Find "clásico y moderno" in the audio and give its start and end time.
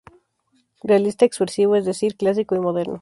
2.17-2.99